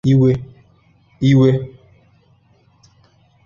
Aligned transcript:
iwe 0.11 1.51